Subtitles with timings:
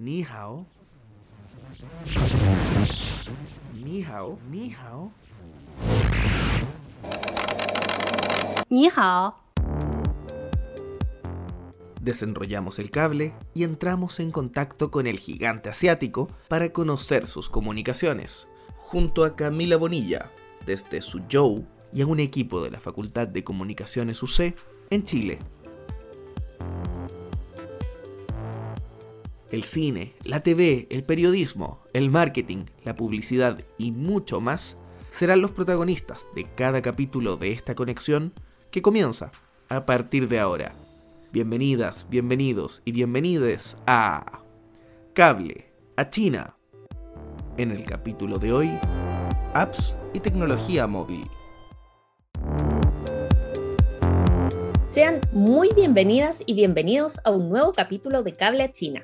[0.00, 0.64] Ni hao.
[3.74, 5.10] Ni hao, ni hao.
[8.70, 9.34] Ni hao.
[12.00, 18.46] Desenrollamos el cable y entramos en contacto con el gigante asiático para conocer sus comunicaciones,
[18.76, 20.30] junto a Camila Bonilla,
[20.64, 24.54] desde Suzhou y a un equipo de la Facultad de Comunicaciones UC
[24.90, 25.40] en Chile.
[29.50, 34.76] El cine, la TV, el periodismo, el marketing, la publicidad y mucho más
[35.10, 38.34] serán los protagonistas de cada capítulo de esta conexión
[38.70, 39.32] que comienza
[39.70, 40.74] a partir de ahora.
[41.32, 44.40] Bienvenidas, bienvenidos y bienvenides a
[45.14, 46.54] Cable a China.
[47.56, 48.78] En el capítulo de hoy,
[49.54, 51.26] apps y tecnología móvil.
[54.86, 59.02] Sean muy bienvenidas y bienvenidos a un nuevo capítulo de Cable a China.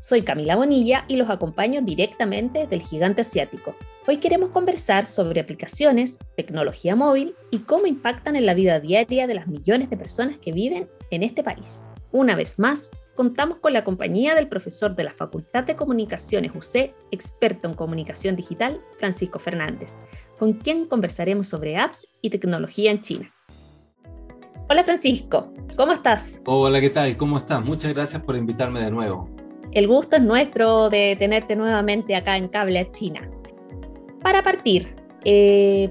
[0.00, 3.76] Soy Camila Bonilla y los acompaño directamente del gigante asiático.
[4.06, 9.34] Hoy queremos conversar sobre aplicaciones, tecnología móvil y cómo impactan en la vida diaria de
[9.34, 11.84] las millones de personas que viven en este país.
[12.12, 16.92] Una vez más, contamos con la compañía del profesor de la Facultad de Comunicaciones UC,
[17.10, 19.96] experto en comunicación digital, Francisco Fernández,
[20.38, 23.30] con quien conversaremos sobre apps y tecnología en China.
[24.70, 26.42] Hola Francisco, ¿cómo estás?
[26.46, 27.14] Hola, ¿qué tal?
[27.18, 27.62] ¿Cómo estás?
[27.62, 29.39] Muchas gracias por invitarme de nuevo.
[29.72, 33.30] El gusto es nuestro de tenerte nuevamente acá en Cable a China.
[34.20, 35.90] Para partir, eh,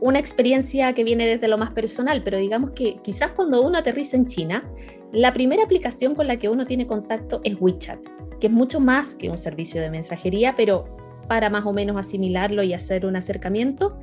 [0.00, 4.16] una experiencia que viene desde lo más personal, pero digamos que quizás cuando uno aterriza
[4.16, 4.70] en China,
[5.12, 7.98] la primera aplicación con la que uno tiene contacto es WeChat,
[8.38, 10.84] que es mucho más que un servicio de mensajería, pero
[11.26, 13.98] para más o menos asimilarlo y hacer un acercamiento,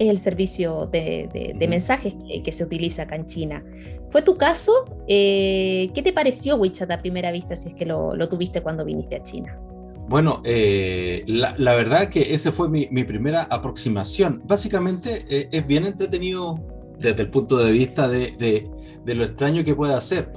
[0.00, 3.62] es el servicio de, mensajes que, se utiliza acá en China.
[4.08, 4.86] ¿Fue tu caso?
[5.06, 9.16] Eh, ¿Qué te pareció WeChat a primera vista si es que lo, tuviste cuando viniste
[9.16, 9.60] a China?
[10.08, 14.42] Bueno, eh, la, verdad que esa fue mi, primera aproximación.
[14.46, 16.58] Básicamente eh, es bien entretenido
[16.98, 18.70] desde el punto de vista de,
[19.04, 20.32] lo extraño que puede hacer,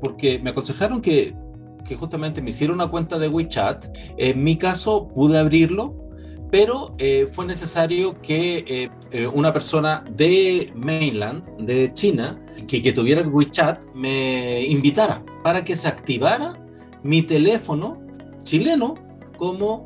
[0.00, 1.34] porque me aconsejaron que,
[1.84, 3.86] que justamente me hiciera una cuenta de WeChat.
[4.18, 6.01] En mi caso pude abrirlo,
[6.52, 12.92] pero eh, fue necesario que eh, eh, una persona de mainland, de China, que, que,
[12.92, 16.62] tuviera WeChat, me invitara para que se activara
[17.02, 18.02] mi teléfono
[18.42, 18.96] chileno
[19.38, 19.82] como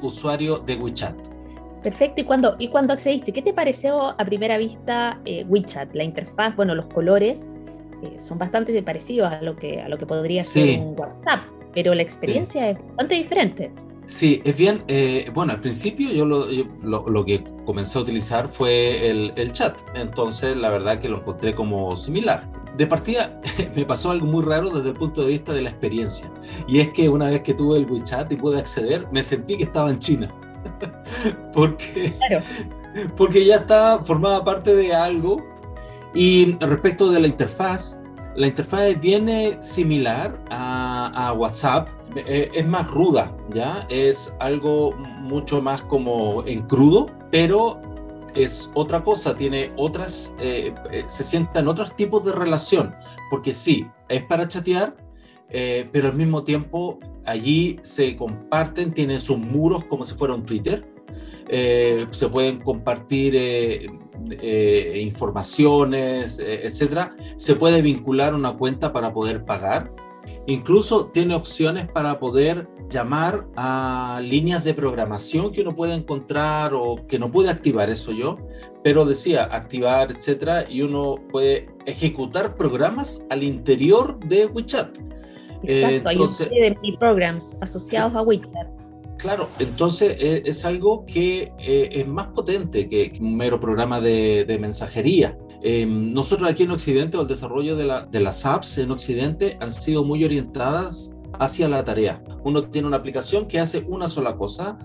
[0.00, 1.14] usuario de WeChat.
[1.82, 3.30] Perfecto, ¿y cuando, y cuando accediste?
[3.30, 5.94] ¿Qué te pareció a primera vista WeChat?
[5.94, 7.44] La interfaz, bueno, los colores
[8.18, 11.44] son bastante parecidos a lo que, a lo que podría ser un WhatsApp,
[11.74, 13.70] pero la experiencia es bastante diferente.
[14.06, 14.82] Sí, es bien.
[14.88, 19.78] Eh, bueno, al principio yo lo, que comencé a utilizar fue el, chat.
[19.94, 22.50] Entonces, la verdad que lo encontré como similar.
[22.76, 23.40] De partida,
[23.76, 26.30] me pasó algo muy raro desde el punto de vista de la experiencia.
[26.68, 29.64] Y es que una vez que tuve el WeChat y pude acceder, me sentí que
[29.64, 30.34] estaba en China.
[31.52, 32.12] porque,
[33.16, 35.42] porque ya estaba, formaba parte de algo.
[36.14, 37.98] Y respecto de la interfaz,
[38.36, 43.86] la interfaz bien similar a, a WhatsApp eh, es más ruda, ¿ya?
[43.88, 47.80] Es algo mucho más como en crudo, pero
[48.36, 52.94] es otra cosa, tiene otras, eh, eh, se sientan otros tipos de relación,
[53.30, 54.96] porque sí, es para chatear,
[55.92, 60.84] pero al mismo tiempo allí se comparten, tienen sus muros como si fuera un Twitter,
[61.48, 63.90] se pueden compartir
[65.00, 69.90] informaciones, etcétera, se puede vincular una cuenta para poder pagar,
[70.46, 76.96] Incluso tiene opciones para poder llamar a líneas de programación que uno puede encontrar o
[77.06, 78.36] que no puede activar, eso yo,
[78.82, 84.98] pero decía activar, etcétera, y uno puede ejecutar programas al interior de WeChat.
[85.62, 88.68] Exacto, hay un de programs asociados a WeChat.
[89.24, 94.58] Claro, entonces eh, es, algo que eh, es más potente que, un mero programa de
[94.60, 95.36] mensajería.
[95.66, 100.04] Em, nosotros aquí en Occidente, o el desarrollo de, las apps en Occidente han sido
[100.04, 102.22] muy orientadas hacia la tarea.
[102.44, 104.76] Uno tiene una aplicación que hace una sola cosa.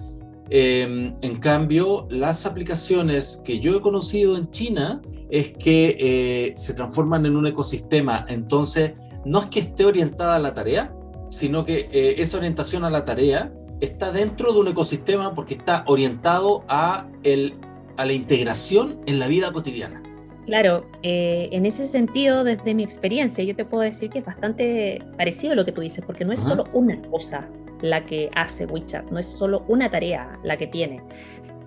[0.49, 6.73] Em, en cambio, las aplicaciones que yo he conocido en China es que eh, se
[6.73, 8.25] transforman en un ecosistema.
[8.29, 8.93] Entonces,
[9.25, 10.95] no es que esté orientada a la tarea,
[11.29, 15.83] sino que eh, esa orientación a la tarea está dentro de un ecosistema porque está
[15.87, 17.53] orientado a, el,
[17.97, 20.01] a la integración en la vida cotidiana.
[20.45, 24.99] Claro, eh, en ese sentido, desde mi experiencia, yo te puedo decir que es bastante
[25.15, 27.47] parecido a lo que tú dices, porque no es solo una cosa
[27.81, 31.03] la que hace WeChat, no es solo una tarea la que tiene,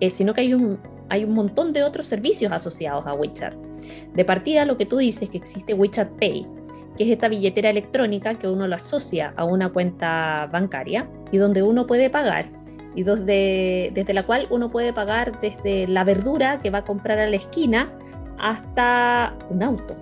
[0.01, 0.79] eh, sino que hay un,
[1.09, 3.53] hay un montón de otros servicios asociados a WeChat.
[4.13, 6.45] De partida, lo que tú dices, que existe WeChat Pay,
[6.97, 11.63] que es esta billetera electrónica que uno lo asocia a una cuenta bancaria y donde
[11.63, 12.49] uno puede pagar
[12.95, 17.19] y desde, desde la cual uno puede pagar desde la verdura que va a comprar
[17.19, 17.91] a la esquina
[18.37, 19.95] hasta un auto.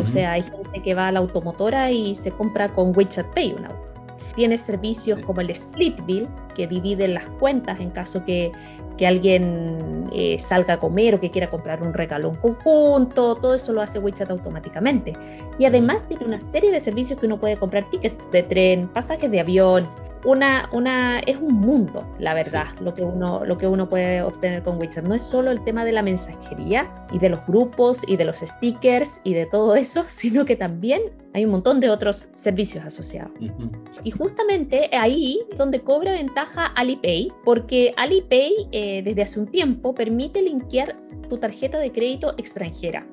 [0.00, 3.54] O sea, hay gente que va a la automotora y se compra con WeChat Pay
[3.58, 3.89] un auto.
[4.34, 8.52] Tiene servicios como el Split Bill, que divide las cuentas en caso que,
[8.96, 13.36] que alguien eh, salga a comer o que quiera comprar un regalo en conjunto.
[13.36, 15.14] Todo eso lo hace WeChat automáticamente.
[15.58, 19.30] Y además tiene una serie de servicios que uno puede comprar tickets de tren, pasajes
[19.30, 19.88] de avión,
[20.24, 24.62] una, una, es un mundo, la verdad, lo, que uno, lo que uno puede obtener
[24.62, 25.04] con WeChat.
[25.04, 28.38] No es solo el tema de la mensajería y de los grupos y de los
[28.38, 33.32] stickers y de todo eso, sino que también hay un montón de otros servicios asociados.
[34.02, 40.42] Y justamente ahí donde cobra ventaja Alipay, porque Alipay eh, desde hace un tiempo permite
[40.42, 40.96] linkear
[41.28, 43.06] tu tarjeta de crédito extranjera.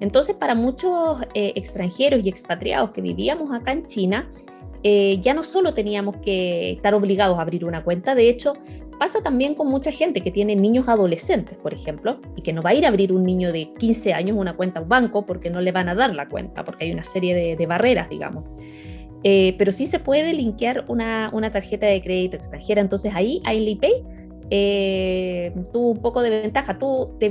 [0.00, 4.30] Entonces, para muchos eh, extranjeros y expatriados que vivíamos acá en China,
[4.82, 8.54] eh, ya no solo teníamos que estar obligados a abrir una cuenta, de hecho,
[8.98, 12.70] pasa también con mucha gente que tiene niños adolescentes, por ejemplo, y que no va
[12.70, 15.50] a ir a abrir un niño de 15 años una cuenta a un banco porque
[15.50, 18.44] no le van a dar la cuenta, porque hay una serie de, barreras, digamos.
[19.24, 24.02] Eh, pero sí se puede linkear una, tarjeta de crédito extranjera, entonces ahí Alipay
[24.50, 26.78] eh, tuvo un poco de ventaja.
[26.78, 27.28] ¿Tú te,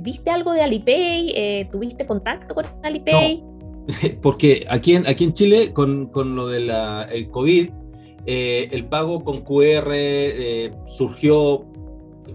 [0.00, 1.68] viste algo de Alipay?
[1.70, 3.42] ¿Tuviste contacto con Alipay?
[4.22, 6.70] porque aquí en, aquí en Chile, con, con lo del
[7.12, 7.70] el COVID,
[8.26, 11.66] eh, el pago con QR eh, surgió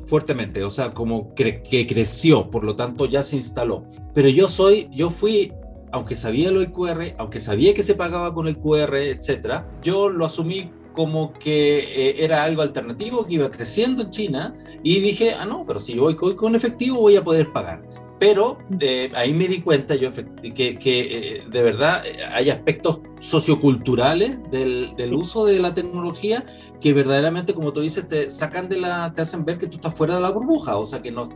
[0.06, 3.86] fuertemente, o sea, como que creció, por lo tanto ya se instaló.
[4.14, 5.54] Pero yo soy, yo fui,
[5.92, 10.10] aunque sabía lo del QR, aunque sabía que se pagaba con el QR, etcétera, yo
[10.10, 15.34] lo asumí como que eh, era algo alternativo que iba creciendo en China y dije,
[15.40, 17.82] ah, no, pero si yo voy con efectivo voy a poder pagar.
[18.19, 23.00] Pero eh, ahí me di cuenta yo que, que eh, de verdad eh, hay aspectos
[23.19, 26.45] socioculturales del, del, uso de la tecnología
[26.81, 29.94] que verdaderamente, como tú dices, te sacan de la, te hacen ver que tú estás
[29.94, 31.30] fuera de la burbuja, o sea, que, no,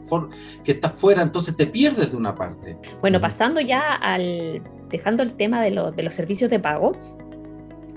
[0.63, 2.77] que estás fuera, entonces te pierdes de una parte.
[2.99, 6.97] Bueno, pasando ya al, dejando el tema de, de los servicios de pago,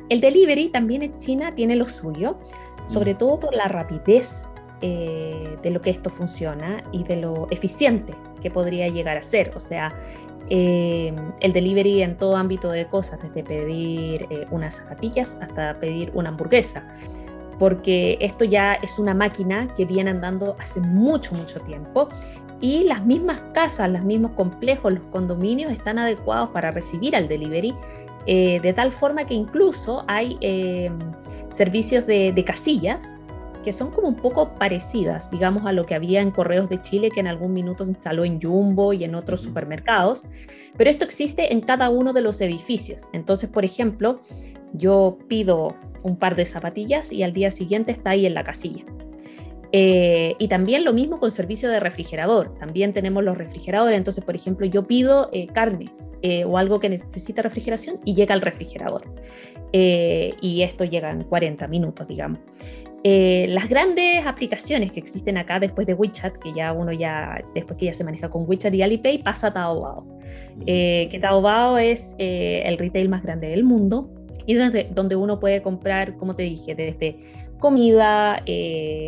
[0.08, 2.38] el delivery también en China tiene lo suyo,
[2.86, 4.46] sobre todo por la rapidez
[4.80, 9.52] de lo que esto funciona y de lo eficiente que podría llegar a ser.
[9.56, 9.94] O sea,
[10.48, 16.10] eh, el delivery en todo ámbito de cosas, desde pedir eh, unas zapatillas hasta pedir
[16.14, 16.86] una hamburguesa.
[17.58, 22.08] Porque esto ya es una máquina que viene andando hace mucho, mucho tiempo
[22.60, 27.74] y las mismas casas, los mismos complejos, los condominios están adecuados para recibir al delivery,
[28.26, 30.38] eh, de tal forma que incluso hay
[31.48, 33.16] servicios de casillas
[33.66, 37.10] que son como un poco parecidas, digamos, a lo que había en Correos de Chile,
[37.12, 40.22] que en algún minuto se instaló en Jumbo y en otros supermercados,
[40.76, 43.08] pero esto existe en cada uno de los edificios.
[43.12, 44.20] Entonces, por ejemplo,
[44.72, 45.74] yo pido
[46.04, 48.84] un par de zapatillas y al día siguiente está ahí en la casilla.
[49.72, 52.54] Eh, y también lo mismo con servicio de refrigerador.
[52.60, 53.98] También tenemos los refrigeradores.
[53.98, 55.92] Entonces, por ejemplo, yo pido eh, carne
[56.22, 59.02] eh, o algo que necesita refrigeración y llega al refrigerador.
[59.72, 62.38] y esto llega en 40 minutos, digamos.
[63.08, 67.78] Eh, las grandes aplicaciones que existen acá después de WeChat, que ya uno ya, después
[67.78, 70.18] que ya se maneja con WeChat y Alipay, pasa a Taobao.
[70.66, 74.10] Eh, que Taobao es eh, el retail más grande del mundo
[74.44, 77.20] y donde, donde uno puede comprar, como te dije, desde
[77.60, 78.42] comida,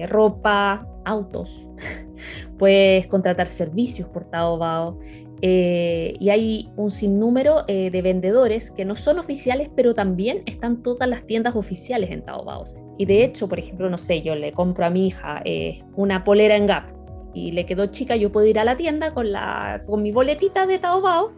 [0.06, 1.66] ropa, autos.
[2.56, 5.00] Puedes contratar servicios por Taobao.
[5.42, 11.26] y hay un sinnúmero de vendedores que no son oficiales, pero también están todas las
[11.26, 12.64] tiendas oficiales en Taobao.
[12.98, 16.24] Y de hecho, por ejemplo, no sé, yo le compro a mi hija eh, una
[16.24, 16.90] polera en Gap
[17.32, 20.66] y le quedó chica, yo puedo ir a la tienda con, la, con mi boletita
[20.66, 21.32] de Taobao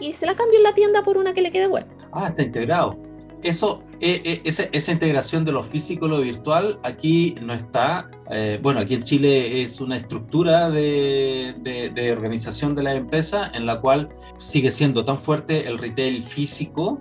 [0.00, 1.86] y se la cambio en la tienda por una que le quede buena.
[2.12, 3.05] Ah, está integrado.
[3.42, 8.10] Eso, eh, eh, esa, esa, integración de lo físico y lo virtual aquí no está.
[8.60, 13.66] bueno, aquí en Chile es una estructura de, de, de, organización de la empresa en
[13.66, 17.00] la cual sigue siendo tan fuerte el retail físico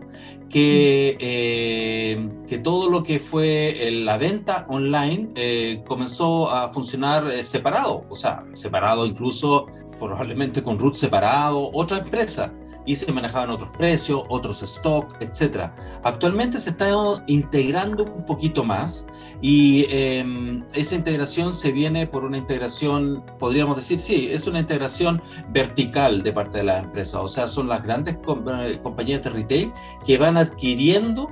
[0.50, 7.44] que, eh, que todo lo que fue la venta online eh, comenzó a funcionar eh,
[7.44, 9.68] separado, o sea, separado incluso
[10.00, 12.54] probablemente con root separado, otra empresa
[12.86, 15.72] y se manejaban otros precios, otros stock, etc.
[16.04, 16.90] Actualmente se está
[17.28, 19.08] integrando un poquito más
[19.42, 25.22] y em, esa integración se viene por una integración, podríamos decir, sí, es una integración
[25.50, 29.74] vertical de parte de las empresas, o sea, son las grandes compañías de retail
[30.06, 31.30] que van adquiriendo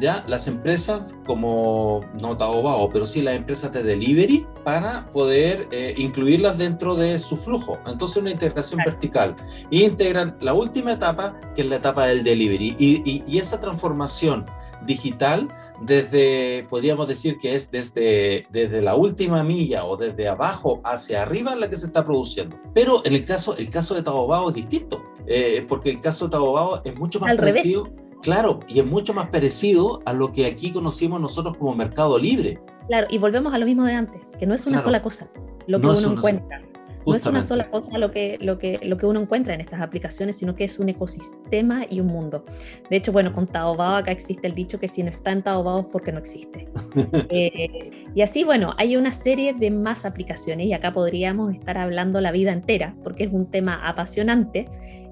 [0.00, 0.24] ¿ya?
[0.26, 6.58] las empresas como no Taobao, pero sí las empresas de delivery para poder eh, incluirlas
[6.58, 7.78] dentro de su flujo.
[7.86, 9.36] Entonces una integración vertical.
[9.70, 12.76] Y integran la última etapa, que es la etapa del delivery.
[12.78, 14.46] Y, y, esa transformación
[14.86, 15.48] digital
[15.80, 21.54] desde, podríamos decir que es desde, desde la última milla o desde abajo hacia arriba
[21.56, 22.58] la que se está produciendo.
[22.72, 26.32] Pero en el caso, el caso de Taobao es distinto, eh, porque el caso de
[26.32, 27.88] Taobao es mucho más parecido.
[28.24, 32.58] Claro, y es mucho más parecido a lo que aquí conocimos nosotros como mercado libre.
[32.88, 35.28] Claro, y volvemos a lo mismo de antes, que no es una sola cosa
[35.66, 36.62] lo que uno encuentra.
[37.06, 39.82] No es una sola cosa lo que, lo, que, lo que uno encuentra en estas
[39.82, 42.46] aplicaciones, sino que es un ecosistema y un mundo.
[42.88, 45.80] De hecho, bueno, con Taobao acá existe el dicho que si no está en Taobao
[45.80, 46.66] es porque no existe.
[47.28, 52.20] Eh, y así, bueno, hay una serie de más aplicaciones y acá podríamos estar hablando
[52.22, 54.68] la vida entera, porque es un tema apasionante.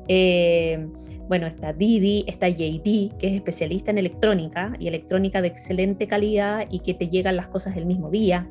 [0.09, 0.89] Eh,
[1.33, 6.67] bueno, está Didi, está JD, que es especialista en electrónica y electrónica de excelente calidad
[6.71, 8.47] y que te llegan las cosas el mismo día.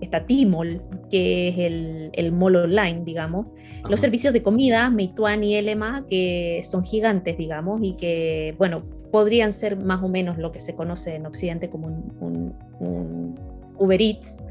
[0.00, 3.52] Está Tmall, que es el, el mall online, digamos.
[3.88, 9.52] Los servicios de comida, Meituan y Elema, que son gigantes, digamos, y que, bueno, podrían
[9.52, 13.36] ser más o menos lo que se conoce en Occidente como un,
[13.78, 14.42] Uber Eats,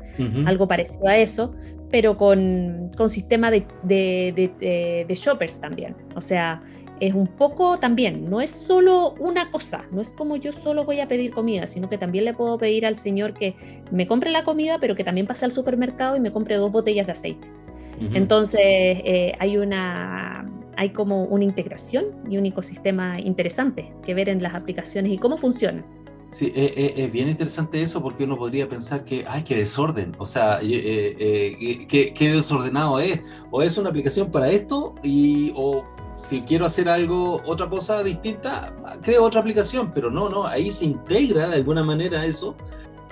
[0.45, 1.53] algo parecido a eso,
[1.91, 5.93] pero con, con sistema de, de, de, de, shoppers también.
[6.15, 6.61] O sea,
[6.99, 10.99] es un poco también, no es solo una cosa, no es como yo solo voy
[10.99, 13.55] a pedir comida, sino que también le puedo pedir al señor que
[13.91, 17.05] me compre la comida, pero que también pase al supermercado y me compre dos botellas
[17.05, 17.47] de aceite.
[18.13, 24.43] Entonces eh, hay una hay como una integración y un ecosistema interesante que ver en
[24.43, 25.85] las aplicaciones y cómo funcionan.
[26.27, 30.13] Sí, eh, eh, es bien interesante eso porque uno podría pensar que, ay, qué desorden,
[30.17, 33.21] o sea, qué, qué, desordenado es,
[33.51, 35.85] o es una aplicación para esto y, o
[36.15, 40.85] si quiero hacer algo, otra cosa distinta, creo otra aplicación, pero no, no, ahí se
[40.85, 42.55] integra de alguna manera eso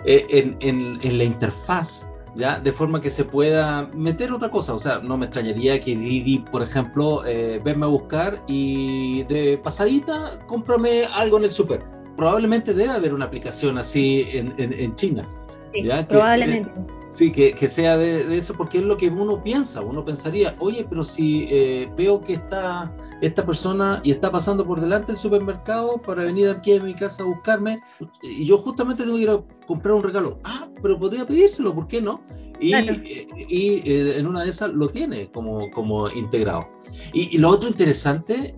[0.06, 0.58] eh, en,
[1.02, 2.60] en, la interfaz, ¿ya?
[2.60, 4.74] De forma que se pueda meter otra cosa.
[4.74, 9.58] O sea, no me extrañaría que Didi, por ejemplo, eh, verme a buscar y de
[9.58, 12.03] pasadita, cómprame algo en el súper.
[12.15, 15.27] Probablemente debe haber una aplicación así en, en, China.
[15.74, 16.72] Sí, probablemente.
[17.08, 19.82] Sí, que, que sea de, eso, porque es lo que uno piensa.
[19.82, 22.91] Uno pensaría, oye, pero si eh, veo que está
[23.22, 27.24] esta persona y está pasando por delante del supermercado para venir aquí a mi casa
[27.24, 27.77] a buscarme,
[28.22, 30.39] y yo justamente tengo que ir a comprar un regalo.
[30.43, 32.22] Ah, pero podría pedírselo, ¿por qué no?
[32.63, 36.67] Y, eh, y, eh, en una de esas lo tiene como, como integrado.
[37.13, 38.55] Y, lo otro interesante,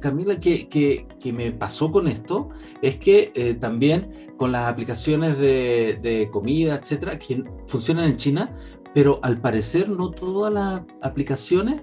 [0.00, 2.50] Camila, que, que, que, me pasó con esto,
[2.82, 8.54] es que también con las aplicaciones de, de comida, etcétera, que funcionan en China,
[8.94, 11.82] pero al parecer no todas las aplicaciones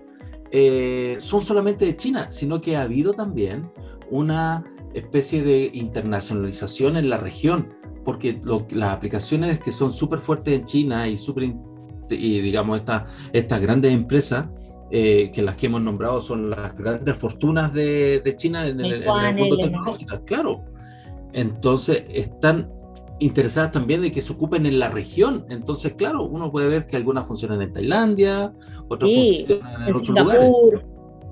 [0.56, 3.72] eh, son solamente de China, sino que ha habido también
[4.12, 4.64] una
[4.94, 7.74] especie de internacionalización en la región,
[8.04, 8.40] porque
[8.72, 11.54] las aplicaciones que son súper fuertes en China y súper,
[12.10, 14.46] y digamos, estas estas grandes empresas,
[14.92, 19.04] eh, que las que hemos nombrado son las grandes fortunas de, de China en el,
[19.04, 20.64] en el mundo tecnológico, claro.
[21.34, 22.68] Entonces, están
[23.20, 25.46] interesadas también de que se ocupen en la región.
[25.50, 28.54] Entonces, claro, uno puede ver que algunas funcionan en Tailandia,
[28.88, 30.52] otras funcionan en, otros lugares.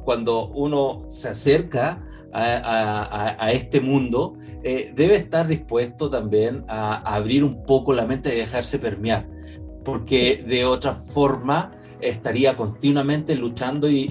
[0.04, 7.64] Cuando uno se acerca a, este mundo, eh, debe estar dispuesto también a, abrir un
[7.64, 9.28] poco la mente y dejarse permear,
[9.84, 14.06] porque de otra forma estaría continuamente luchando y,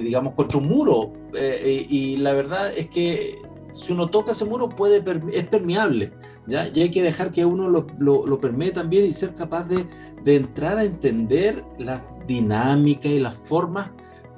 [0.00, 1.12] digamos, contra un muro.
[1.36, 3.38] Eh, y la verdad es que
[3.74, 6.12] si uno toca ese muro puede es permeable,
[6.46, 6.68] ¿ya?
[6.68, 9.84] Y hay que dejar que uno lo, lo, permee también y ser capaz de,
[10.22, 13.90] de, entrar a entender la dinámica y las formas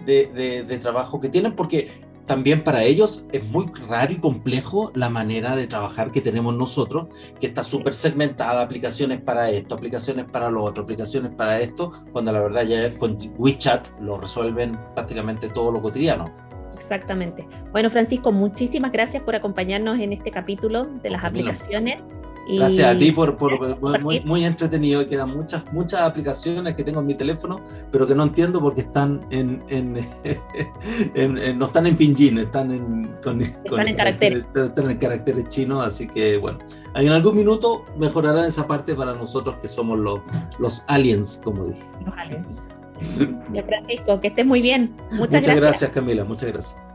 [0.07, 1.89] de, de, trabajo que tienen, porque
[2.27, 7.07] también para ellos es muy raro y complejo la manera de trabajar que tenemos nosotros,
[7.41, 12.33] que está súper segmentada, aplicaciones para esto, aplicaciones para lo otro, aplicaciones para esto, cuando
[12.33, 16.33] la verdad ya con WeChat lo resuelven prácticamente todo lo cotidiano.
[16.75, 17.47] Exactamente.
[17.73, 22.03] Bueno, Francisco, muchísimas gracias por acompañarnos en este capítulo de las aplicaciones.
[22.49, 23.37] Gracias a ti por,
[24.01, 25.07] muy, muy, entretenido.
[25.07, 27.61] Quedan muchas, muchas aplicaciones que tengo en mi teléfono,
[27.91, 29.95] pero que no entiendo porque están en, en,
[31.59, 34.45] no están en pinyin, están en, con, están en caracteres.
[34.55, 36.59] Están en caracteres chinos, así que bueno,
[36.95, 40.21] en algún minuto mejorará esa parte para nosotros que somos los,
[40.59, 41.85] los aliens, como dije.
[42.05, 42.63] Los aliens.
[43.53, 44.97] Ya, Francisco, que estés muy bien.
[44.97, 45.61] Muchas, muchas gracias.
[45.61, 46.25] gracias, Camila.
[46.25, 46.86] Muchas gracias.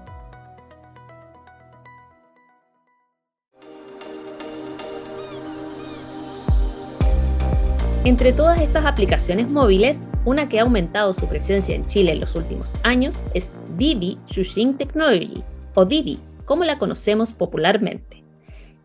[8.03, 12.35] Entre todas estas aplicaciones móviles, una que ha aumentado su presencia en Chile en los
[12.35, 15.43] últimos años es Didi Xuxing Technology,
[15.75, 18.23] o Didi, como la conocemos popularmente.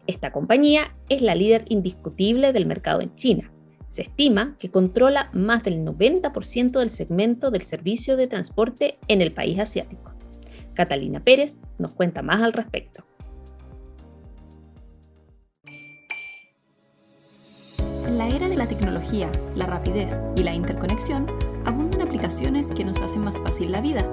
[0.06, 3.50] Esta compañía es la líder indiscutible del mercado en China.
[3.88, 9.32] Se estima que controla más del 90% del segmento del servicio de transporte en el
[9.32, 10.12] país asiático.
[10.74, 13.06] Catalina Pérez nos cuenta más al respecto.
[18.06, 21.26] En la era de la tecnología, la rapidez y la interconexión,
[21.64, 24.08] abundan aplicaciones que nos hacen más fácil la vida.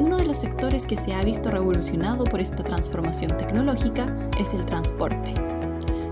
[0.00, 4.66] Uno de los sectores que se ha visto revolucionado por esta transformación tecnológica es el
[4.66, 5.34] transporte.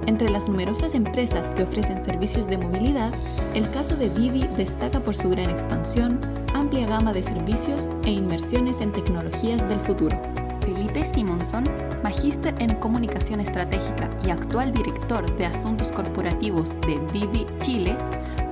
[0.07, 3.12] Entre las numerosas empresas que ofrecen servicios de movilidad,
[3.55, 6.21] el caso de Didi destaca por su gran expansión,
[6.55, 10.17] amplia gama de servicios e inversiones en tecnologías del futuro.
[10.61, 11.64] Felipe Simonson,
[12.02, 17.97] magíster en comunicación estratégica y actual director de asuntos corporativos de Didi Chile,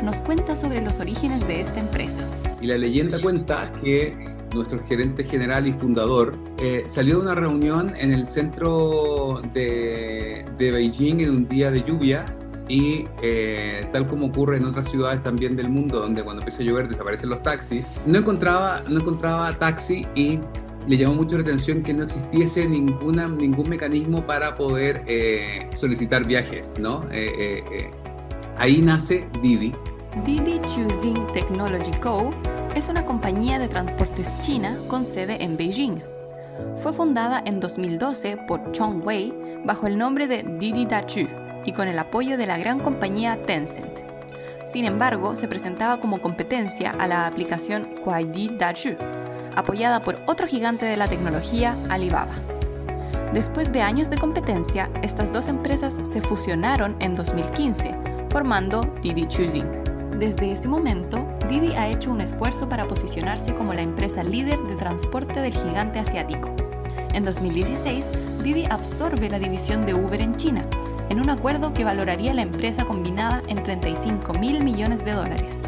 [0.03, 2.21] nos cuenta sobre los orígenes de esta empresa.
[2.61, 7.93] Y la leyenda cuenta que nuestro gerente general y fundador, eh, salió de una reunión
[7.99, 12.25] en el centro de, de Beijing en un día de lluvia
[12.69, 16.67] y eh, tal como ocurre en otras ciudades también del mundo, donde cuando empieza a
[16.67, 20.39] llover desaparecen los taxis, no encontraba, no encontraba taxi y
[20.87, 26.27] le llamó mucho la atención que no existiese ninguna, ningún mecanismo para poder eh, solicitar
[26.27, 27.01] viajes, ¿no?
[28.57, 29.73] ahí nace Didi.
[30.25, 32.31] Didi Choosing Technology Co
[32.75, 36.01] es una compañía de transportes china con sede en Beijing.
[36.77, 39.33] Fue fundada en 2012 por Chong Wei
[39.65, 41.29] bajo el nombre de Didi Dachu
[41.65, 44.08] y con el apoyo de la gran compañía Tencent.
[44.73, 48.97] Sin embargo, se presentaba como competencia a la aplicación Kuaidi Dachu,
[49.57, 52.33] apoyada por otro gigante de la tecnología, Alibaba.
[53.33, 57.95] Después de años de competencia, estas dos empresas se fusionaron en 2015,
[58.29, 59.67] formando Didi Choosing.
[60.19, 64.77] Desde ese momento, Didi ha hecho un esfuerzo para posicionarse como la empresa líder de
[64.77, 66.51] transporte del gigante asiático.
[67.15, 68.07] En 2016,
[68.43, 70.65] Didi absorbe la división de Uber en China,
[71.09, 75.61] en un acuerdo que valoraría la empresa combinada en 35 mil millones de dólares.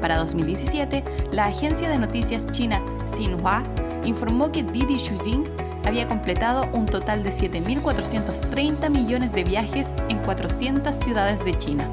[0.00, 3.62] Para 2017, la agencia de noticias china Xinhua
[4.04, 5.44] informó que Didi Xuzing
[5.86, 11.88] había completado un total de 7.430 millones de viajes en 400 ciudades de China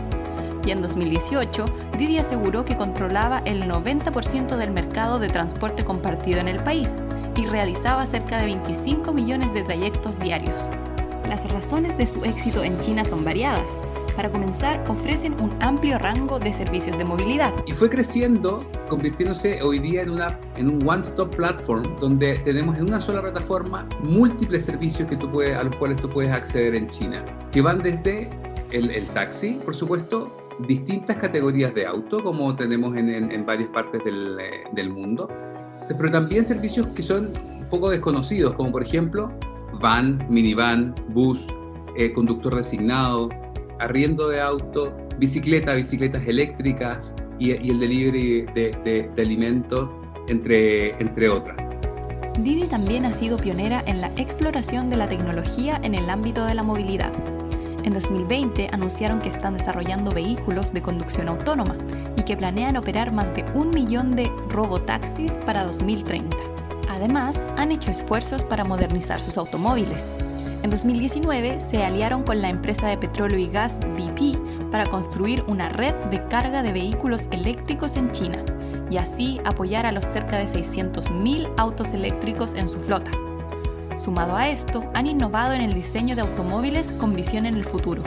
[0.65, 1.65] y en 2018
[1.97, 6.95] Didi aseguró que controlaba el 90% del mercado de transporte compartido en el país
[7.35, 10.69] y realizaba cerca de 25 millones de trayectos diarios.
[11.29, 13.77] Las razones de su éxito en China son variadas.
[14.15, 17.53] Para comenzar, ofrecen un amplio rango de servicios de movilidad.
[17.67, 22.85] Y fue creciendo, convirtiéndose hoy día en, una, en un one-stop platform donde tenemos en
[22.85, 26.89] una sola plataforma múltiples servicios que tú puedes, a los cuales tú puedes acceder en
[26.89, 28.27] China, que van desde
[28.71, 30.35] el, taxi, por supuesto,
[30.67, 35.29] distintas categorías de auto, como tenemos en, varias partes eh, del, mundo,
[35.95, 37.33] pero también servicios que son
[37.69, 39.31] poco desconocidos, como por ejemplo
[39.79, 41.47] van, minivan, bus,
[41.95, 43.29] eh, conductor designado,
[43.79, 49.89] arriendo de auto, bicicleta, bicicletas eléctricas y, el delivery de, de, alimentos,
[50.27, 51.57] entre, entre otras.
[52.39, 56.55] Didi también ha sido pionera en la exploración de la tecnología en el ámbito de
[56.55, 57.11] la movilidad
[57.83, 61.75] en 2020 anunciaron que están desarrollando vehículos de conducción autónoma
[62.17, 66.37] y que planean operar más de un millón de robotaxis para 2030.
[66.99, 70.09] Además, han hecho esfuerzos para modernizar sus automóviles.
[70.63, 75.69] En 2019 se aliaron con la empresa de petróleo y gas BP para construir una
[75.69, 78.43] red de carga de vehículos eléctricos en China
[78.91, 83.11] y así apoyar a los cerca de 600.000 autos eléctricos en su flota.
[83.97, 88.03] Sumado a esto, han innovado en el diseño de automóviles con visión en el futuro.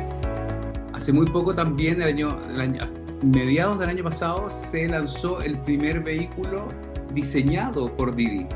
[0.93, 2.29] Hace muy poco también, el año,
[3.23, 6.69] mediados del año pasado, se lanzó el primer vehículo
[7.15, 8.47] diseñado por Didi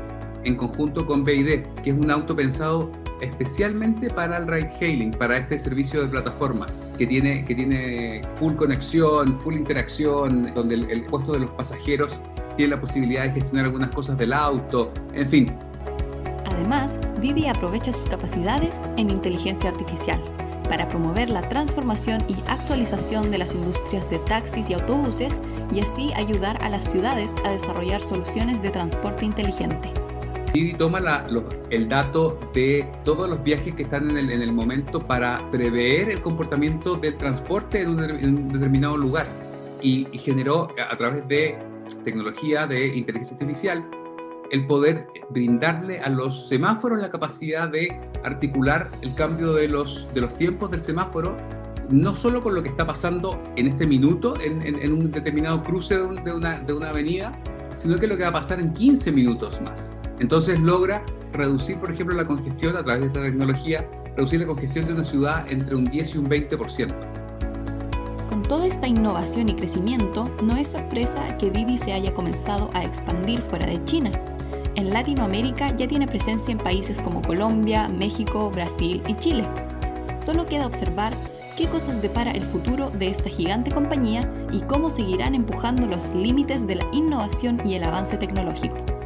[0.47, 5.37] en conjunto con BID, que es un auto pensado especialmente para el ride hailing, para
[5.37, 11.05] este servicio de plataformas, que tiene, que tiene full conexión, full interacción, donde el, el
[11.05, 12.19] puesto de los pasajeros
[12.55, 15.51] tiene la posibilidad de gestionar algunas cosas del auto, en fin,
[16.57, 20.19] Además, Didi aprovecha sus capacidades en inteligencia artificial
[20.67, 25.39] para promover la transformación y actualización de las industrias de taxis y autobuses
[25.71, 29.91] y así ayudar a las ciudades a desarrollar soluciones de transporte inteligente.
[30.53, 30.99] Didi toma
[31.69, 36.95] el dato de todos los viajes que están en el, momento para prever el comportamiento
[36.95, 39.27] del transporte en un, determinado lugar
[39.81, 41.57] y generó a través de
[42.03, 43.87] tecnología de inteligencia artificial
[44.51, 50.21] el poder brindarle a los semáforos la capacidad de articular el cambio de los, de
[50.21, 51.35] los tiempos del semáforo,
[51.89, 56.31] no solo con lo que está pasando en este minuto, en, un determinado cruce de,
[56.31, 57.31] una, de una avenida,
[57.75, 59.91] sino que lo que va a pasar en 15 minutos más.
[60.19, 64.87] Entonces logra reducir, por ejemplo, la congestión a través de esta tecnología reducir la congestión
[64.87, 66.91] de una ciudad entre un 10 y un 20%.
[68.27, 72.83] Con toda esta innovación y crecimiento, no es sorpresa que Didi se haya comenzado a
[72.83, 74.11] expandir fuera de China.
[74.73, 79.47] En Latinoamérica ya tiene presencia en países como Colombia, México, Brasil y Chile.
[80.17, 81.13] Solo queda observar
[81.55, 86.65] qué cosas depara el futuro de esta gigante compañía y cómo seguirán empujando los límites
[86.65, 88.96] de la innovación y el avance tecnológico.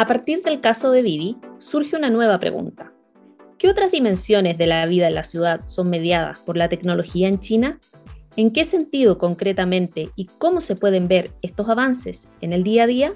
[0.00, 2.90] A partir del caso de Didi, surge una nueva pregunta.
[3.58, 7.38] ¿Qué otras dimensiones de la vida en la ciudad son mediadas por la tecnología en
[7.38, 7.78] China?
[8.34, 12.86] ¿En qué sentido concretamente y cómo se pueden ver estos avances en el día a
[12.86, 13.14] día?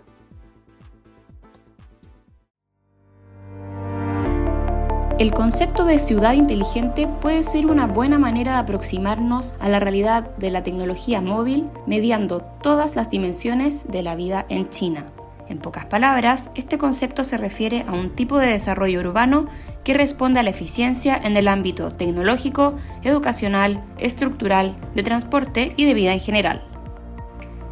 [5.19, 10.37] El concepto de ciudad inteligente puede ser una buena manera de aproximarnos a la realidad
[10.37, 15.14] de la tecnología móvil mediando todas las dimensiones de la vida en China.
[15.49, 19.47] En pocas palabras, este concepto se refiere a un tipo de desarrollo urbano
[19.85, 25.95] que responde a la eficiencia en el ámbito tecnológico, educacional, estructural, de transporte y de
[25.95, 26.65] vida en general.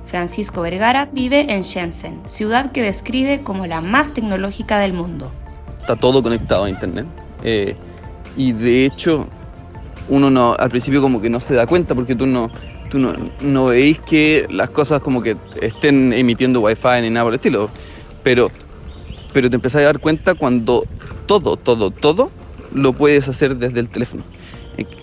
[0.04, 5.32] Francisco Vergara vive en Shenzhen, ciudad que describe como la más tecnológica del mundo.
[5.80, 7.06] Está todo conectado a Internet.
[7.42, 7.74] Eh,
[8.36, 9.26] y de hecho,
[10.10, 12.50] uno no, al principio como que no se da cuenta porque tú no,
[12.92, 17.32] tú no, no veis que las cosas como que estén emitiendo wifi ni nada por
[17.32, 17.70] el estilo,
[18.22, 18.50] pero,
[19.32, 20.84] pero te empezás a dar cuenta cuando
[21.24, 22.30] todo, todo, todo
[22.70, 24.24] lo puedes hacer desde el teléfono.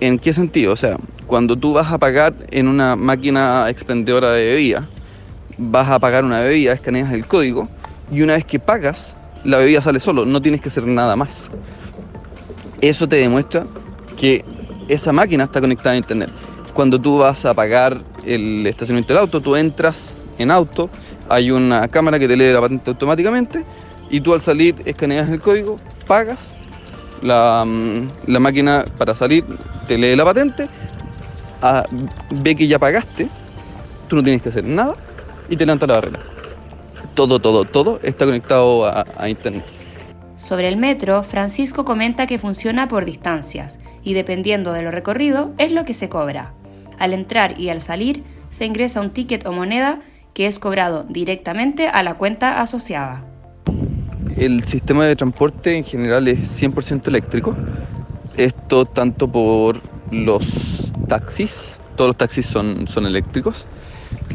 [0.02, 0.74] ¿En, qué sentido?
[0.74, 4.88] O sea, cuando tú vas a pagar en una máquina expendedora de bebida,
[5.58, 7.68] vas a pagar una bebida, escaneas el código
[8.12, 11.50] y una vez que pagas, la bebida sale solo, no tienes que hacer nada más.
[12.82, 13.64] Eso te demuestra
[14.16, 14.46] que
[14.88, 16.30] esa máquina está conectada a internet
[16.80, 20.90] cuando tú vas a pagar el estacionamiento del auto, tú entras en auto,
[21.28, 23.66] hay una cámara que te lee la patente automáticamente
[24.10, 26.40] y tú al salir escaneas el código, pagas,
[27.22, 29.44] la, mm, máquina para salir
[29.90, 30.70] te lee la patente,
[31.62, 31.84] ah,
[32.30, 33.28] ve que ya pagaste,
[34.08, 34.96] tú no tienes que hacer nada
[35.50, 36.20] y te levanta la barrera.
[37.14, 39.66] Todo, todo, todo está conectado a Internet.
[40.38, 45.74] Sobre el metro, Francisco comenta que funciona por distancias y dependiendo de lo recorrido es
[45.74, 46.54] lo que se cobra.
[47.00, 50.02] Al entrar y al salir, se ingresa un ticket o moneda
[50.34, 53.26] que es cobrado directamente a la cuenta asociada.
[54.38, 57.56] El sistema de transporte en general es 100% eléctrico.
[58.38, 59.82] Esto tanto por
[60.12, 60.46] los
[61.08, 63.66] taxis, todos los taxis son, eléctricos.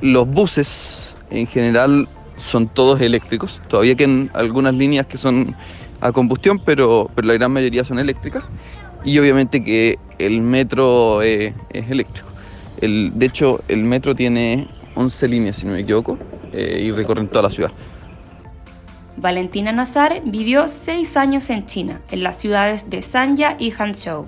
[0.00, 3.62] Los buses en general son todos eléctricos.
[3.68, 5.54] Todavía quedan algunas líneas que son
[6.00, 8.44] a combustión, pero, pero la gran mayoría son eléctricas.
[9.04, 12.33] Y obviamente que el metro es eléctrico
[12.80, 16.18] de hecho, el metro tiene 11 líneas, si no me equivoco,
[16.52, 17.72] eh, y recorren toda la ciudad.
[19.16, 24.26] Valentina Nazar vivió 6 años en China, en las ciudades de Sanya y Hangzhou.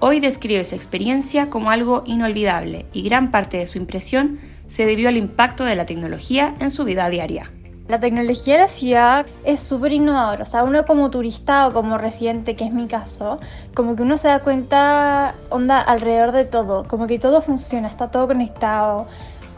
[0.00, 5.08] Hoy describe su experiencia como algo inolvidable y gran parte de su impresión se debió
[5.08, 7.50] al impacto de la tecnología en su vida diaria.
[7.88, 11.96] La tecnología de la ciudad es súper innovadora, o sea, uno como turista o como
[11.96, 13.40] residente, que es mi caso,
[13.74, 18.10] como que uno se da cuenta, onda, alrededor de todo, como que todo funciona, está
[18.10, 19.08] todo conectado.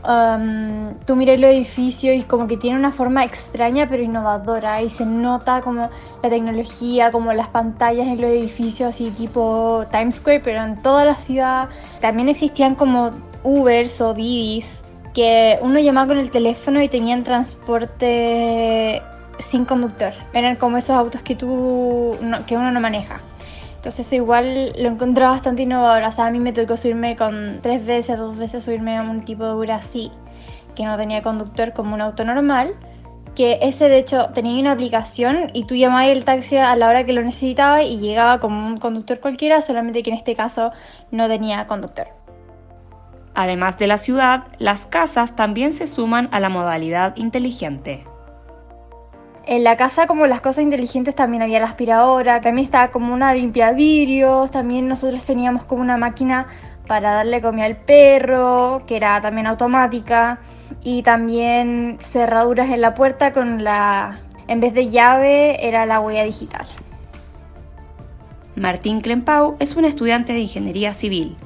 [0.09, 4.89] Um, tú miras los edificios y como que tiene una forma extraña pero innovadora y
[4.89, 5.91] se nota como
[6.23, 11.05] la tecnología, como las pantallas en los edificios así tipo Times Square, pero en toda
[11.05, 11.69] la ciudad.
[12.01, 13.11] También existían como
[13.43, 14.85] Ubers o Didis
[15.21, 19.03] que uno llamaba con el teléfono y tenían transporte
[19.39, 20.15] sin conductor.
[20.33, 23.21] Eran como esos autos que tú que uno no maneja.
[23.77, 26.05] Entonces eso igual lo encontré bastante innovador.
[26.05, 29.23] O sea, a mí me tocó subirme con tres veces, dos veces subirme a un
[29.23, 30.11] tipo de Ura así,
[30.75, 32.73] que no tenía conductor como un auto normal.
[33.35, 37.05] Que ese de hecho tenía una aplicación y tú llamabas el taxi a la hora
[37.05, 40.73] que lo necesitabas y llegaba como un conductor cualquiera, solamente que en este caso
[41.11, 42.09] no tenía conductor.
[43.35, 48.05] Además de la ciudad, las casas también se suman a la modalidad inteligente.
[49.47, 53.33] En la casa, como las cosas inteligentes, también había la aspiradora, también estaba como una
[53.35, 56.47] limpia vidrios, también nosotros teníamos como una máquina
[56.87, 60.41] para darle comida al perro, que era también automática,
[60.83, 66.25] y también cerraduras en la puerta con la, en vez de llave, era la huella
[66.25, 66.67] digital.
[68.57, 71.37] Martín Klempau es un estudiante de ingeniería civil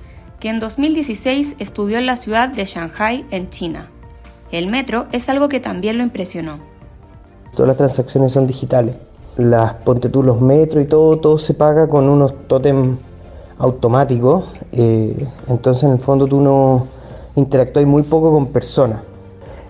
[0.45, 3.89] que en 2016 estudió en la ciudad de Shanghai, en China.
[4.53, 6.59] El metro es algo que también lo impresionó.
[7.55, 8.95] Todas las transacciones son digitales.
[9.39, 12.99] Las ponte tú los metros y todo, todo se paga con unos tótem
[13.57, 14.45] automáticos.
[14.73, 16.89] Eh, entonces en el fondo tú no
[17.37, 19.01] interactúas muy poco con personas.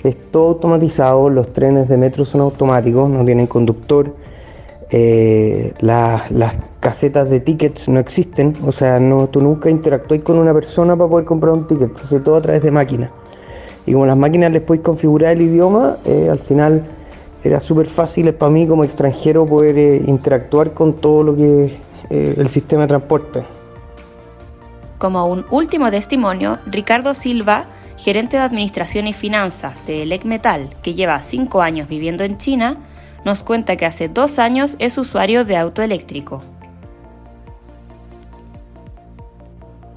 [0.02, 4.12] es todo automatizado, los trenes de metro son automáticos, no tienen conductor,
[4.90, 10.52] eh, las casetas de tickets no existen, o sea, no, tú nunca interactúas con una
[10.52, 13.10] persona para poder comprar un ticket, se hace todo a través de máquinas.
[13.86, 16.84] Y como las máquinas les podéis configurar el idioma, eh, al final
[17.42, 21.72] era súper fácil para mí como extranjero poder eh, interactuar con todo lo que es
[22.38, 23.44] el sistema de transporte.
[24.98, 27.66] Como un último testimonio, Ricardo Silva,
[27.96, 32.76] gerente de Administración y Finanzas de Elec Metal, que lleva cinco años viviendo en China,
[33.24, 36.42] nos cuenta que hace dos años es usuario de auto eléctrico.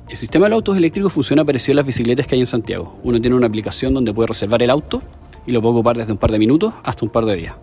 [0.10, 2.98] El sistema de autos eléctricos funciona parecido a las bicicletas que hay en Santiago.
[3.04, 5.02] Uno tiene una aplicación donde puede reservar el auto
[5.46, 7.56] y lo puede ocupar desde un par de minutos hasta un par de días.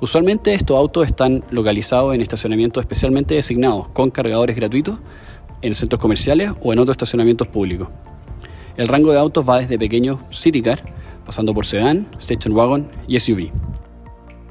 [0.00, 4.98] Usualmente estos autos están localizados en estacionamientos especialmente designados con cargadores gratuitos
[5.62, 7.88] en centros comerciales o en otros estacionamientos públicos.
[8.76, 10.82] El rango de autos va desde pequeños city car,
[11.24, 13.50] pasando por sedán, station wagon y SUV.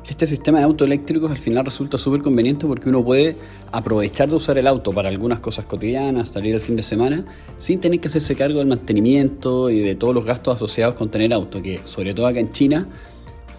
[0.07, 3.37] Este sistema de autos eléctricos al final resulta súper conveniente porque uno puede
[3.71, 7.23] aprovechar de usar el auto para algunas cosas cotidianas, salir el fin de semana,
[7.57, 11.31] sin tener que hacerse cargo del mantenimiento y de todos los gastos asociados con tener
[11.31, 12.85] auto, que sobre todo acá en China,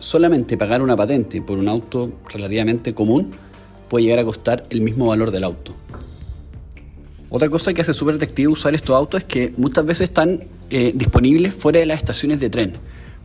[0.00, 3.30] solamente pagar una patente por un auto relativamente común
[3.88, 5.72] puede llegar a costar el mismo valor del auto.
[7.30, 10.92] Otra cosa que hace súper atractivo usar estos autos es que muchas veces están eh,
[10.94, 12.74] disponibles fuera de las estaciones de tren.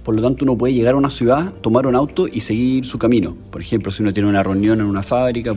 [0.04, 2.98] Por lo tanto, uno puede llegar a una ciudad, tomar un auto y seguir su
[2.98, 3.36] camino.
[3.52, 5.54] Por ejemplo, si uno tiene una reunión en una fábrica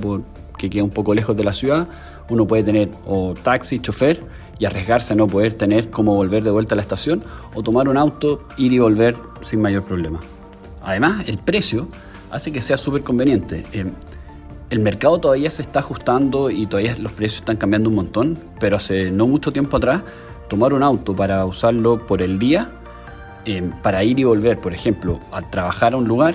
[0.59, 1.89] que queda un poco lejos de la ciudad,
[2.29, 4.23] uno puede tener o taxi, chofer
[4.59, 7.23] y arriesgarse a no poder tener cómo volver de vuelta a la estación
[7.55, 10.21] o tomar un auto, ir y volver sin mayor problema.
[10.83, 11.89] Además, el precio
[12.31, 13.65] hace que sea súper conveniente.
[13.73, 13.87] Eh,
[14.71, 18.77] el mercado todavía se está ajustando y todavía los precios están cambiando un montón, pero
[18.77, 20.03] hace no mucho tiempo atrás,
[20.49, 22.71] tomar un auto para usarlo por el día
[23.45, 26.35] Em, para ir y volver, por ejemplo, a trabajar a un lugar,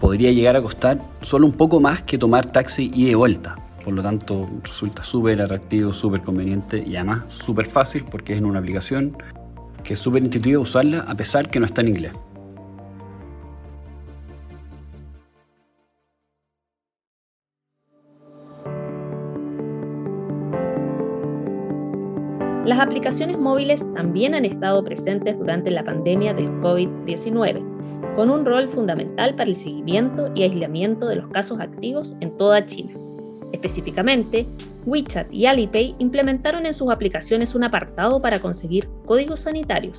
[0.00, 3.54] podría llegar a costar solo un poco más que tomar taxi y de vuelta.
[3.84, 8.58] Por lo tanto, resulta súper atractivo, súper conveniente y además súper fácil porque es una
[8.58, 9.16] aplicación
[9.84, 12.12] que es súper intuitiva usarla a pesar que no está en inglés.
[22.64, 28.68] Las aplicaciones móviles también han estado presentes durante la pandemia del COVID-19, con un rol
[28.68, 32.92] fundamental para el seguimiento y aislamiento de los casos activos en toda China.
[33.52, 34.46] Específicamente,
[34.86, 39.98] WeChat y Alipay implementaron en sus aplicaciones un apartado para conseguir códigos sanitarios,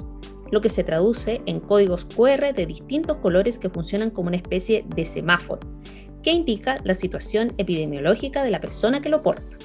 [0.49, 4.85] lo que se traduce en códigos QR de distintos colores que funcionan como una especie
[4.95, 5.59] de semáforo,
[6.23, 9.57] que indica la situación epidemiológica de la persona que lo porta,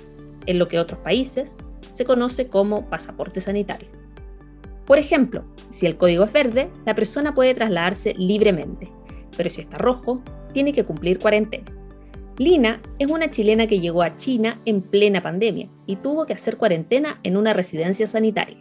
[0.47, 1.59] en lo que otros países
[1.93, 3.89] se conoce como pasaporte sanitario.
[4.87, 8.91] Por ejemplo, si el código es verde, la persona puede trasladarse libremente,
[9.37, 11.67] pero si está rojo, tiene que cumplir cuarentena.
[12.39, 16.57] Lina es una chilena que llegó a China en plena pandemia y tuvo que hacer
[16.57, 18.57] cuarentena en una residencia sanitaria.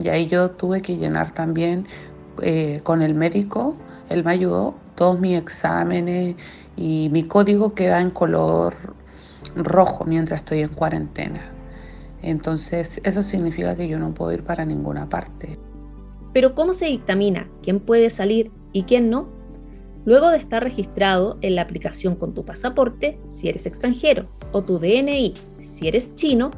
[0.00, 1.86] Y ahí yo tuve que llenar también
[2.40, 3.74] eh, con el médico,
[4.08, 6.36] él me ayudó, todos mis exámenes
[6.76, 8.74] y mi código queda en color
[9.56, 11.57] rojo mientras estoy en cuarentena.
[12.22, 15.58] Entonces, eso significa que yo no puedo ir para ninguna parte.
[16.32, 19.28] Pero ¿cómo se dictamina quién puede salir y quién no?
[20.04, 24.78] Luego de estar registrado en la aplicación con tu pasaporte, si eres extranjero, o tu
[24.78, 26.50] DNI, si eres chino,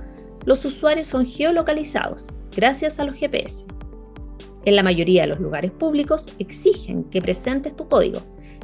[0.45, 3.67] los usuarios son geolocalizados gracias a los GPS.
[4.65, 8.21] En la mayoría de los lugares públicos exigen que presentes tu código,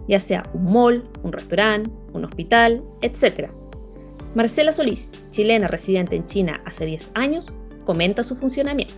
[0.08, 3.50] ya sea un mall, un restaurante, un hospital, etc.
[4.36, 7.54] Marcela Solís, chilena residente en China hace 10 años,
[7.86, 8.94] comenta su funcionamiento.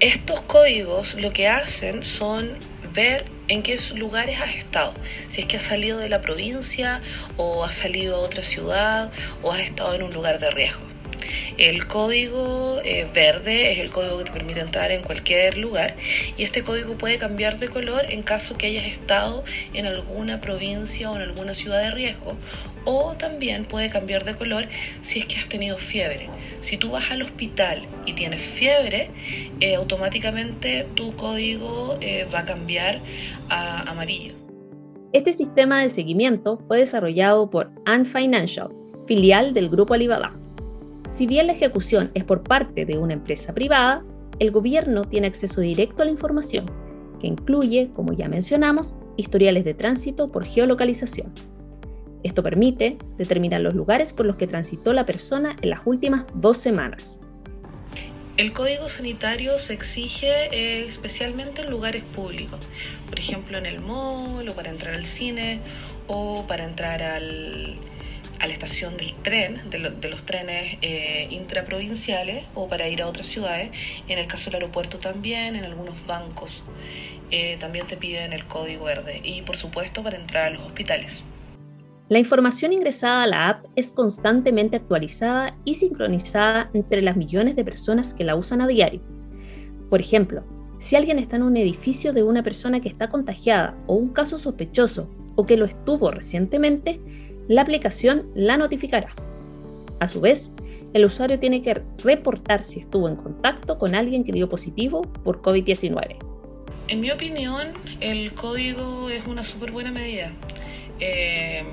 [0.00, 2.50] Estos códigos lo que hacen son
[2.92, 4.92] ver en qué lugares has estado.
[5.28, 7.00] Si es que has salido de la provincia
[7.36, 10.93] o has salido a otra ciudad o has estado en un lugar de riesgo.
[11.58, 15.96] El código eh, verde es el código que te permite entrar en cualquier lugar
[16.36, 21.10] y este código puede cambiar de color en caso que hayas estado en alguna provincia
[21.10, 22.36] o en alguna ciudad de riesgo
[22.84, 24.66] o también puede cambiar de color
[25.02, 26.28] si es que has tenido fiebre.
[26.60, 29.10] Si tú vas al hospital y tienes fiebre,
[29.60, 33.00] eh, automáticamente tu código eh, va a cambiar
[33.48, 34.34] a amarillo.
[35.12, 38.68] Este sistema de seguimiento fue desarrollado por Ant Financial,
[39.06, 40.32] filial del grupo Alibaba.
[41.14, 44.02] Si bien la ejecución es por parte de una empresa privada,
[44.40, 46.66] el gobierno tiene acceso directo a la información,
[47.20, 51.32] que incluye, como ya mencionamos, historiales de tránsito por geolocalización.
[52.24, 56.58] Esto permite determinar los lugares por los que transitó la persona en las últimas dos
[56.58, 57.20] semanas.
[58.36, 62.58] El código sanitario se exige eh, especialmente en lugares públicos,
[63.08, 65.60] por ejemplo en el mall o para entrar al cine
[66.08, 67.78] o para entrar al,
[68.44, 73.26] a la estación del tren, de, los trenes eh, intraprovinciales o para ir a otras
[73.26, 73.70] ciudades.
[74.06, 76.62] En el caso del aeropuerto también, en algunos bancos
[77.30, 81.24] eh, también te piden el código verde y por supuesto para entrar a los hospitales.
[82.10, 87.64] La información ingresada a la app es constantemente actualizada y sincronizada entre las millones de
[87.64, 89.00] personas que la usan a diario.
[89.88, 90.44] Por ejemplo,
[90.80, 94.38] si alguien está en un edificio de una persona que está contagiada o un caso
[94.38, 97.00] sospechoso o que lo estuvo recientemente,
[97.48, 99.14] la aplicación la notificará.
[100.00, 100.50] A su vez,
[100.92, 105.42] el usuario tiene que reportar si estuvo en contacto con alguien que dio positivo por
[105.42, 106.16] COVID-19.
[106.86, 110.32] En mi opinión, el código es una súper buena medida.
[111.00, 111.64] Eh,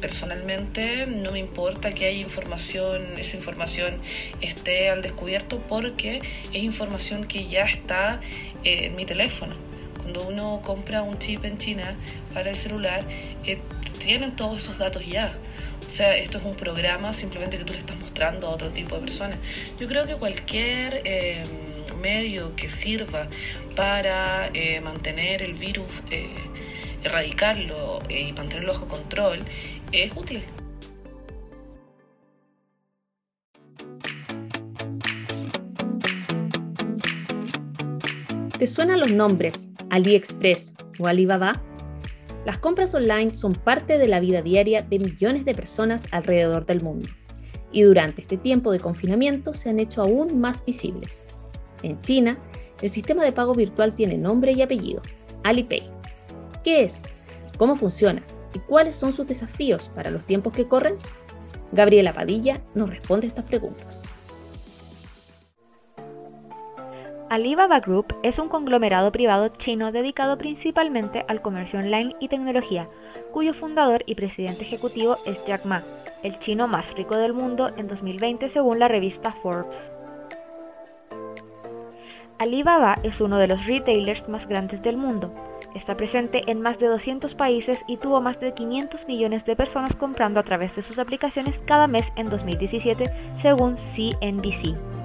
[0.00, 3.94] personalmente no me importa que haya información, esa información
[4.40, 6.20] esté al descubierto porque
[6.52, 8.20] es información que ya está
[8.64, 9.54] en mi teléfono.
[10.02, 11.96] Cuando uno compra un chip en China
[12.34, 13.04] para el celular,
[13.46, 13.60] eh,
[14.02, 15.32] tienen todos esos datos ya.
[15.86, 18.94] O sea, esto es un programa simplemente que tú le estás mostrando a otro tipo
[18.96, 19.38] de personas.
[19.78, 21.42] Yo creo que cualquier eh,
[22.00, 23.28] medio que sirva
[23.76, 26.28] para eh, mantener el virus, eh,
[27.04, 29.40] erradicarlo y mantenerlo bajo control,
[29.92, 30.42] es útil.
[38.58, 41.60] ¿Te suenan los nombres AliExpress o Alibaba?
[42.44, 46.82] Las compras online son parte de la vida diaria de millones de personas alrededor del
[46.82, 47.08] mundo
[47.70, 51.28] y durante este tiempo de confinamiento se han hecho aún más visibles.
[51.82, 52.38] En China,
[52.82, 55.02] el sistema de pago virtual tiene nombre y apellido,
[55.44, 55.82] Alipay.
[56.62, 57.02] ¿Qué es?
[57.56, 58.22] ¿Cómo funciona?
[58.54, 60.96] ¿Y cuáles son sus desafíos para los tiempos que corren?
[61.72, 64.02] Gabriela Padilla nos responde estas preguntas.
[67.32, 72.90] Alibaba Group es un conglomerado privado chino dedicado principalmente al comercio online y tecnología,
[73.32, 75.82] cuyo fundador y presidente ejecutivo es Jack Ma,
[76.22, 79.78] el chino más rico del mundo en 2020 según la revista Forbes.
[82.38, 85.32] Alibaba es uno de los retailers más grandes del mundo.
[85.74, 89.96] Está presente en más de 200 países y tuvo más de 500 millones de personas
[89.96, 93.04] comprando a través de sus aplicaciones cada mes en 2017,
[93.40, 95.01] según CNBC.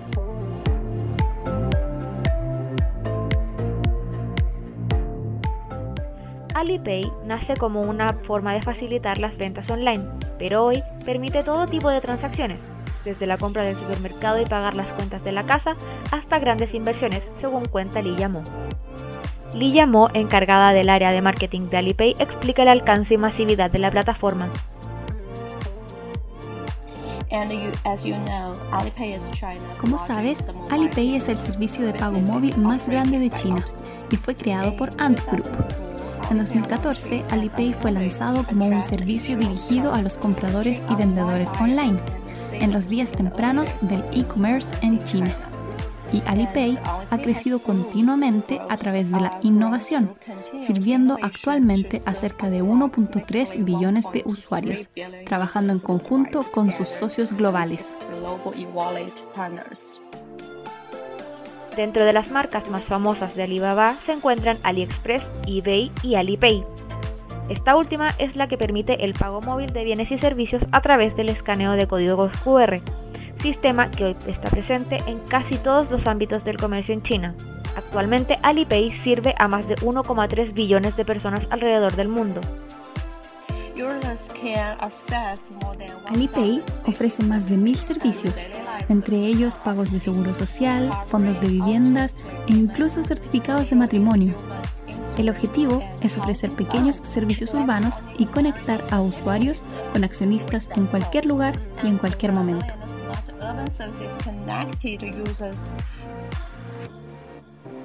[6.57, 10.03] Alipay nace como una forma de facilitar las ventas online,
[10.39, 12.57] pero hoy permite todo tipo de transacciones,
[13.05, 15.75] desde la compra del supermercado y pagar las cuentas de la casa
[16.11, 18.41] hasta grandes inversiones, según cuenta Li Yamo.
[19.53, 23.77] Li Yamo, encargada del área de marketing de Alipay, explica el alcance y masividad de
[23.77, 24.49] la plataforma.
[29.79, 33.63] Como sabes, Alipay es el servicio de pago móvil más grande de China
[34.09, 35.51] y fue creado por Ant Group,
[36.29, 41.97] en 2014, Alipay fue lanzado como un servicio dirigido a los compradores y vendedores online
[42.51, 45.37] en los días tempranos del e-commerce en China.
[46.11, 46.77] Y Alipay
[47.09, 50.15] ha crecido continuamente a través de la innovación,
[50.65, 54.89] sirviendo actualmente a cerca de 1.3 billones de usuarios,
[55.25, 57.97] trabajando en conjunto con sus socios globales.
[61.77, 66.65] Dentro de las marcas más famosas de Alibaba se encuentran AliExpress, eBay y Alipay.
[67.49, 71.15] Esta última es la que permite el pago móvil de bienes y servicios a través
[71.15, 72.79] del escaneo de códigos QR,
[73.37, 77.35] sistema que hoy está presente en casi todos los ámbitos del comercio en China.
[77.75, 82.41] Actualmente Alipay sirve a más de 1,3 billones de personas alrededor del mundo.
[86.07, 88.33] Alipay ofrece más de mil servicios,
[88.89, 92.15] entre ellos pagos de seguro social, fondos de viviendas
[92.47, 94.33] e incluso certificados de matrimonio.
[95.17, 99.61] El objetivo es ofrecer pequeños servicios urbanos y conectar a usuarios
[99.93, 102.73] con accionistas en cualquier lugar y en cualquier momento.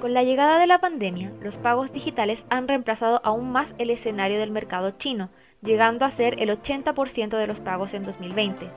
[0.01, 4.39] Con la llegada de la pandemia, los pagos digitales han reemplazado aún más el escenario
[4.39, 5.29] del mercado chino,
[5.63, 8.69] llegando a ser el 80% de los pagos en 2020.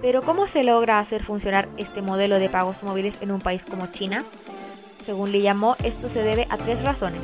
[0.00, 3.86] Pero ¿cómo se logra hacer funcionar este modelo de pagos móviles en un país como
[3.86, 4.22] China?
[5.04, 7.20] Según Li llamó, esto se debe a tres razones.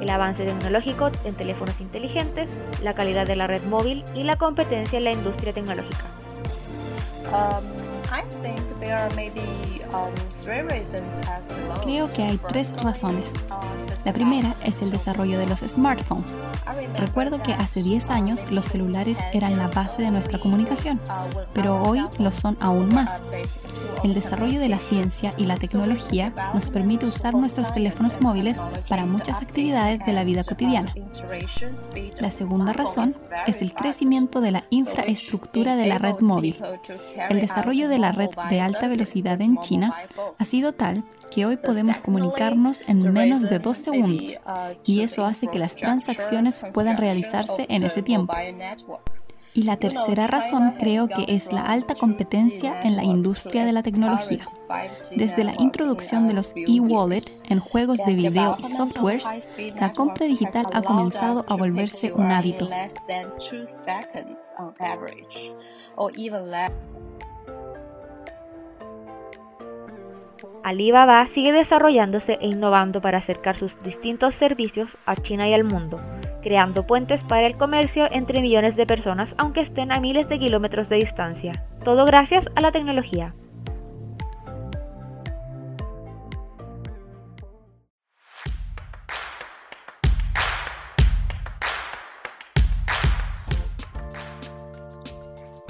[0.00, 2.50] El avance tecnológico en teléfonos inteligentes,
[2.82, 6.04] la calidad de la red móvil y la competencia en la industria tecnológica.
[11.82, 13.34] Creo que hay tres razones.
[14.04, 16.36] La primera es el desarrollo de los smartphones.
[16.98, 21.00] Recuerdo que hace 10 años los celulares eran la base de nuestra comunicación,
[21.52, 23.20] pero hoy lo son aún más.
[24.04, 28.56] El desarrollo de la ciencia y la tecnología nos permite usar nuestros teléfonos móviles
[28.88, 30.94] para muchas actividades de la vida cotidiana.
[32.20, 33.12] La segunda razón
[33.46, 36.60] es el crecimiento de la infraestructura de la red móvil.
[37.28, 39.94] El desarrollo de la red de alta velocidad en China
[40.38, 44.40] ha sido tal que hoy podemos comunicarnos en menos de dos segundos
[44.84, 48.34] y eso hace que las transacciones puedan realizarse en ese tiempo.
[49.54, 53.82] Y la tercera razón creo que es la alta competencia en la industria de la
[53.82, 54.44] tecnología.
[55.16, 59.26] Desde la introducción de los e-wallet en juegos de video y softwares,
[59.80, 62.68] la compra digital ha comenzado a volverse un hábito.
[70.62, 76.00] Alibaba sigue desarrollándose e innovando para acercar sus distintos servicios a China y al mundo,
[76.42, 80.88] creando puentes para el comercio entre millones de personas aunque estén a miles de kilómetros
[80.88, 81.64] de distancia.
[81.84, 83.34] Todo gracias a la tecnología.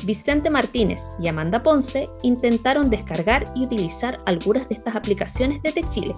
[0.08, 6.14] Vicente Martínez y Amanda Ponce intentaron descargar y utilizar algunas de estas aplicaciones desde Chile.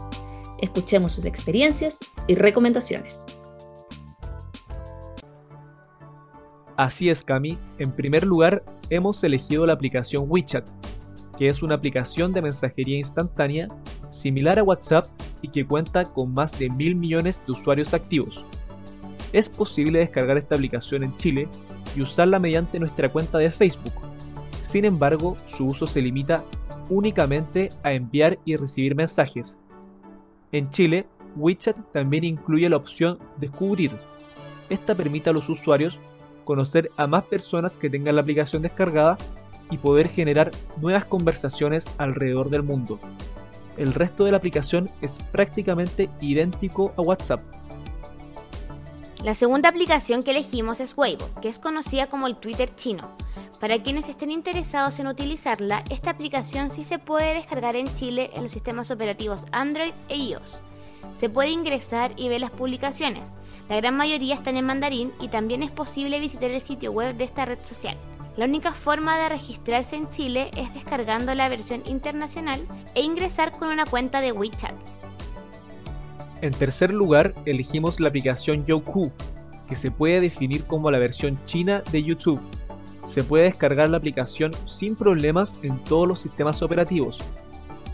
[0.61, 3.26] Escuchemos sus experiencias y recomendaciones.
[6.76, 7.59] Así es, Cami.
[7.78, 10.68] En primer lugar, hemos elegido la aplicación WeChat,
[11.36, 13.66] que es una aplicación de mensajería instantánea
[14.11, 15.09] similar a WhatsApp
[15.43, 18.45] y que cuenta con más de mil millones de usuarios activos.
[19.32, 21.49] Es posible descargar esta aplicación en Chile
[21.97, 23.95] y usarla mediante nuestra cuenta de Facebook.
[24.62, 26.45] Sin embargo, su uso se limita
[26.88, 29.57] únicamente a enviar y recibir mensajes.
[30.53, 33.93] En Chile, WeChat también incluye la opción Descubrir.
[34.68, 35.99] Esta permite a los usuarios
[36.45, 39.16] conocer a más personas que tengan la aplicación descargada
[39.70, 42.99] y poder generar nuevas conversaciones alrededor del mundo.
[43.76, 47.41] El resto de la aplicación es prácticamente idéntico a WhatsApp.
[49.22, 53.14] La segunda aplicación que elegimos es Weibo, que es conocida como el Twitter chino.
[53.60, 58.44] Para quienes estén interesados en utilizarla, esta aplicación sí se puede descargar en Chile en
[58.44, 60.60] los sistemas operativos Android e iOS.
[61.12, 63.32] Se puede ingresar y ver las publicaciones.
[63.68, 67.24] La gran mayoría están en mandarín y también es posible visitar el sitio web de
[67.24, 67.98] esta red social.
[68.38, 73.68] La única forma de registrarse en Chile es descargando la versión internacional e ingresar con
[73.68, 74.74] una cuenta de WeChat.
[76.43, 79.11] En tercer lugar, elegimos la aplicación Youku,
[79.68, 82.41] que se puede definir como la versión china de YouTube.
[83.05, 87.20] Se puede descargar la aplicación sin problemas en todos los sistemas operativos,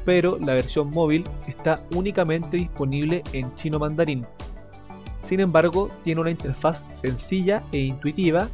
[0.05, 4.25] pero la versión móvil está únicamente disponible en chino mandarín.
[5.21, 8.49] Sin embargo, tiene una interfaz sencilla e intuitiva,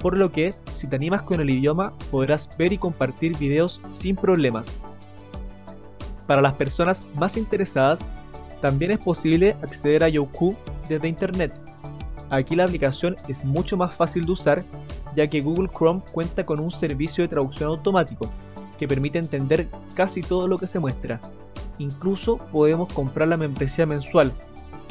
[0.00, 4.16] por lo que si te animas con el idioma podrás ver y compartir videos sin
[4.16, 4.76] problemas.
[6.26, 8.08] Para las personas más interesadas,
[8.60, 10.54] también es posible acceder a Youku
[10.88, 11.52] desde Internet.
[12.30, 14.64] Aquí la aplicación es mucho más fácil de usar
[15.16, 18.30] ya que Google Chrome cuenta con un servicio de traducción automático
[18.78, 21.20] que permite entender casi todo lo que se muestra.
[21.78, 24.32] Incluso podemos comprar la membresía mensual,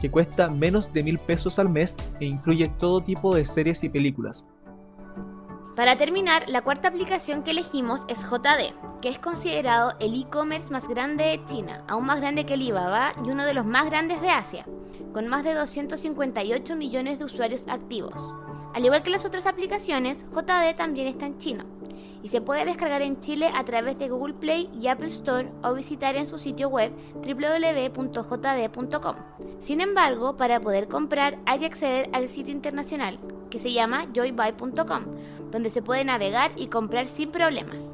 [0.02, 3.90] que cuesta menos de mil pesos al mes e incluye todo tipo de series y
[3.90, 4.48] películas.
[5.80, 10.90] Para terminar, la cuarta aplicación que elegimos es JD, que es considerado el e-commerce más
[10.90, 14.30] grande de China, aún más grande que Alibaba y uno de los más grandes de
[14.30, 14.66] Asia,
[15.14, 18.36] con más de 258 millones de usuarios activos.
[18.74, 21.64] Al igual que las otras aplicaciones, JD también está en chino
[22.22, 25.74] y se puede descargar en Chile a través de Google Play y Apple Store o
[25.74, 26.92] visitar en su sitio web
[27.26, 29.16] www.jd.com.
[29.62, 33.18] Sin embargo, para poder comprar hay que acceder al sitio internacional
[33.50, 35.06] que se llama joybuy.com
[35.52, 37.92] donde se puede navegar y comprar sin problemas.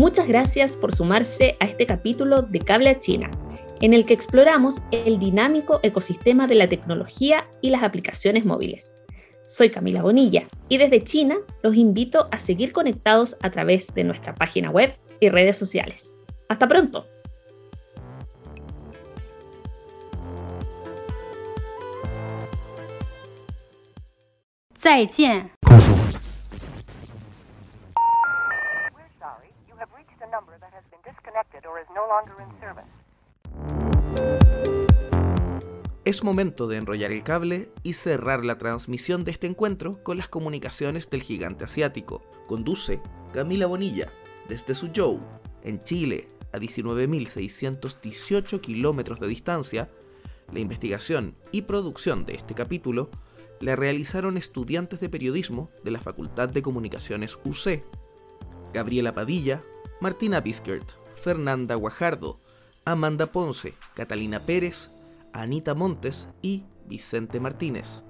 [0.00, 3.30] Muchas gracias por sumarse a este capítulo de Cable a China,
[3.82, 8.94] en el que exploramos el dinámico ecosistema de la tecnología y las aplicaciones móviles.
[9.46, 14.34] Soy Camila Bonilla y desde China los invito a seguir conectados a través de nuestra
[14.34, 16.10] página web y redes sociales.
[16.48, 17.04] Hasta pronto.
[36.06, 40.28] Es momento de enrollar el cable y cerrar la transmisión de este encuentro con las
[40.28, 42.22] comunicaciones del gigante asiático.
[42.46, 43.02] Conduce
[43.34, 44.10] Camila Bonilla,
[44.48, 45.20] desde su show,
[45.62, 49.90] en Chile, a 19.618 kilómetros de distancia,
[50.54, 53.10] la investigación y producción de este capítulo
[53.60, 57.84] la realizaron estudiantes de periodismo de la Facultad de Comunicaciones UC.
[58.72, 59.60] Gabriela Padilla,
[60.00, 60.88] Martina Biskert,
[61.22, 62.38] Fernanda Guajardo,
[62.86, 64.90] Amanda Ponce, Catalina Pérez,
[65.34, 68.02] Anita Montes y Vicente Martínez.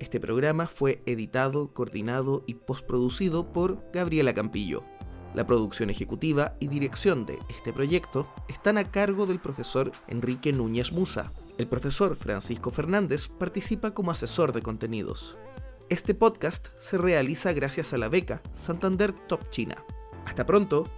[0.00, 4.84] Este programa fue editado, coordinado y postproducido por Gabriela Campillo.
[5.32, 10.92] La producción ejecutiva y dirección de este proyecto están a cargo del profesor Enrique Núñez
[10.92, 11.32] Musa.
[11.56, 15.36] El profesor Francisco Fernández participa como asesor de contenidos.
[15.88, 19.76] Este podcast se realiza gracias a la beca Santander Top China.
[20.24, 20.88] Hasta pronto.